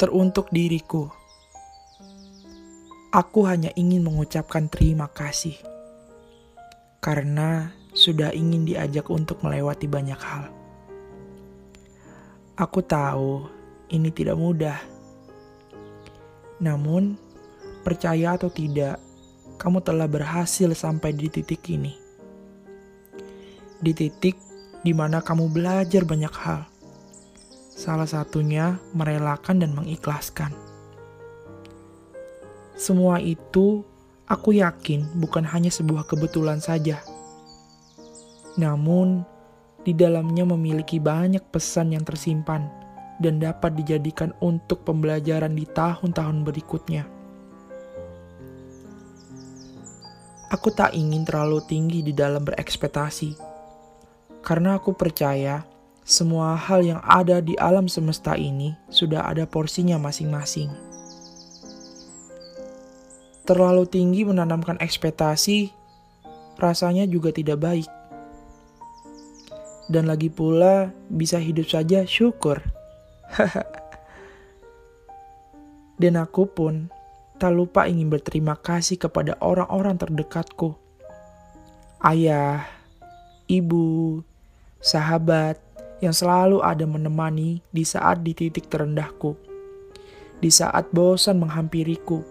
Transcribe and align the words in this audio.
teruntuk 0.00 0.48
diriku. 0.48 1.12
Aku 3.12 3.44
hanya 3.44 3.68
ingin 3.76 4.00
mengucapkan 4.00 4.64
terima 4.72 5.12
kasih 5.12 5.60
karena 7.04 7.76
sudah 7.92 8.32
ingin 8.32 8.64
diajak 8.64 9.12
untuk 9.12 9.44
melewati 9.44 9.84
banyak 9.84 10.16
hal. 10.16 10.48
Aku 12.56 12.80
tahu 12.80 13.44
ini 13.92 14.08
tidak 14.08 14.40
mudah, 14.40 14.80
namun 16.64 17.20
percaya 17.84 18.40
atau 18.40 18.48
tidak, 18.48 18.96
kamu 19.60 19.84
telah 19.84 20.08
berhasil 20.08 20.72
sampai 20.72 21.12
di 21.12 21.28
titik 21.28 21.60
ini. 21.68 21.92
Di 23.84 23.92
titik 23.92 24.40
di 24.80 24.96
mana 24.96 25.20
kamu 25.20 25.52
belajar 25.52 26.08
banyak 26.08 26.34
hal. 26.40 26.64
Salah 27.80 28.04
satunya 28.04 28.76
merelakan 28.92 29.64
dan 29.64 29.72
mengikhlaskan. 29.72 30.52
Semua 32.76 33.16
itu 33.24 33.80
aku 34.28 34.52
yakin 34.60 35.16
bukan 35.16 35.48
hanya 35.48 35.72
sebuah 35.72 36.04
kebetulan 36.04 36.60
saja. 36.60 37.00
Namun, 38.60 39.24
di 39.80 39.96
dalamnya 39.96 40.44
memiliki 40.44 41.00
banyak 41.00 41.40
pesan 41.48 41.96
yang 41.96 42.04
tersimpan 42.04 42.68
dan 43.16 43.40
dapat 43.40 43.72
dijadikan 43.80 44.36
untuk 44.44 44.84
pembelajaran 44.84 45.56
di 45.56 45.64
tahun-tahun 45.64 46.44
berikutnya. 46.44 47.08
Aku 50.52 50.68
tak 50.76 50.92
ingin 50.92 51.24
terlalu 51.24 51.64
tinggi 51.64 52.04
di 52.04 52.12
dalam 52.12 52.44
berekspektasi, 52.44 53.40
karena 54.44 54.76
aku 54.76 54.92
percaya 54.92 55.69
semua 56.02 56.56
hal 56.58 56.84
yang 56.84 57.00
ada 57.06 57.38
di 57.40 57.54
alam 57.60 57.86
semesta 57.86 58.34
ini 58.34 58.74
sudah 58.88 59.26
ada 59.26 59.46
porsinya 59.46 60.00
masing-masing 60.00 60.90
terlalu 63.50 63.82
tinggi 63.82 64.22
menanamkan 64.22 64.78
ekspektasi, 64.78 65.74
rasanya 66.54 67.02
juga 67.10 67.34
tidak 67.34 67.58
baik. 67.58 67.90
Dan 69.90 70.06
lagi 70.06 70.30
pula 70.30 70.94
bisa 71.10 71.42
hidup 71.42 71.66
saja 71.66 72.06
syukur. 72.06 72.62
Dan 76.00 76.14
aku 76.14 76.46
pun 76.46 76.94
tak 77.42 77.50
lupa 77.50 77.90
ingin 77.90 78.06
berterima 78.06 78.54
kasih 78.54 79.02
kepada 79.02 79.34
orang-orang 79.42 79.98
terdekatku. 79.98 80.78
Ayah, 82.06 82.70
ibu, 83.50 84.22
sahabat 84.78 85.58
yang 86.00 86.16
selalu 86.16 86.64
ada 86.64 86.88
menemani 86.88 87.60
di 87.68 87.84
saat 87.84 88.24
di 88.24 88.32
titik 88.32 88.72
terendahku. 88.72 89.36
Di 90.40 90.48
saat 90.48 90.88
bosan 90.88 91.36
menghampiriku 91.36 92.24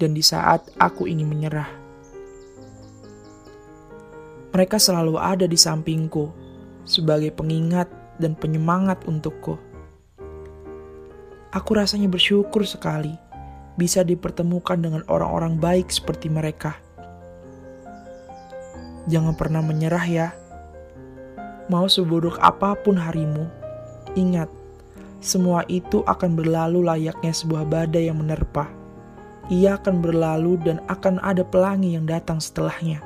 dan 0.00 0.16
di 0.16 0.24
saat 0.24 0.64
aku 0.80 1.04
ingin 1.04 1.28
menyerah. 1.28 1.68
Mereka 4.56 4.80
selalu 4.80 5.20
ada 5.20 5.44
di 5.44 5.60
sampingku 5.60 6.32
sebagai 6.88 7.28
pengingat 7.36 7.92
dan 8.16 8.32
penyemangat 8.32 9.04
untukku. 9.04 9.60
Aku 11.52 11.70
rasanya 11.76 12.08
bersyukur 12.08 12.64
sekali 12.64 13.12
bisa 13.76 14.00
dipertemukan 14.00 14.80
dengan 14.80 15.04
orang-orang 15.06 15.60
baik 15.60 15.92
seperti 15.92 16.32
mereka. 16.32 16.80
Jangan 19.08 19.36
pernah 19.36 19.60
menyerah 19.60 20.06
ya. 20.08 20.28
Mau 21.68 21.84
seburuk 21.84 22.40
apa 22.40 22.72
pun 22.80 22.96
harimu, 22.96 23.44
ingat, 24.16 24.48
semua 25.20 25.68
itu 25.68 26.00
akan 26.08 26.32
berlalu 26.32 26.80
layaknya 26.80 27.32
sebuah 27.32 27.68
badai 27.68 28.08
yang 28.08 28.24
menerpa 28.24 28.78
ia 29.48 29.80
akan 29.80 30.04
berlalu 30.04 30.60
dan 30.60 30.84
akan 30.92 31.16
ada 31.24 31.40
pelangi 31.40 31.96
yang 31.96 32.04
datang 32.04 32.36
setelahnya. 32.36 33.00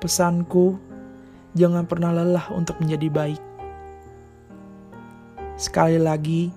Pesanku, 0.00 0.80
jangan 1.52 1.84
pernah 1.84 2.10
lelah 2.10 2.48
untuk 2.56 2.80
menjadi 2.80 3.08
baik. 3.12 3.42
Sekali 5.60 6.00
lagi, 6.00 6.48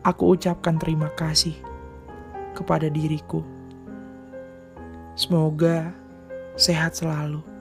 aku 0.00 0.32
ucapkan 0.32 0.80
terima 0.80 1.12
kasih 1.12 1.54
kepada 2.56 2.88
diriku. 2.88 3.44
Semoga 5.14 5.92
sehat 6.56 6.96
selalu. 6.96 7.53